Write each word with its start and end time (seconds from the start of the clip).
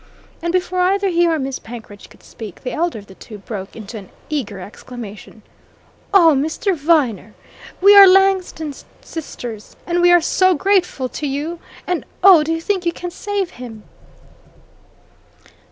And 0.41 0.51
before 0.51 0.79
either 0.81 1.09
he 1.09 1.27
or 1.27 1.37
Miss 1.37 1.59
Penkridge 1.59 2.09
could 2.09 2.23
speak, 2.23 2.63
the 2.63 2.71
elder 2.71 2.97
of 2.97 3.05
the 3.05 3.13
two 3.13 3.37
broke 3.37 3.75
into 3.75 3.99
an 3.99 4.09
eager 4.31 4.59
exclamation. 4.59 5.43
"Oh, 6.11 6.33
Mr. 6.35 6.75
Viner, 6.75 7.35
we 7.81 7.95
are 7.95 8.07
Langton's 8.07 8.83
sisters! 9.01 9.75
And 9.85 10.01
we 10.01 10.11
are 10.11 10.19
so 10.19 10.55
grateful 10.55 11.07
to 11.09 11.27
you 11.27 11.59
and 11.85 12.03
oh, 12.23 12.41
do 12.41 12.51
you 12.51 12.61
think 12.61 12.83
you 12.83 12.91
can 12.91 13.11
save 13.11 13.51
him?" 13.51 13.83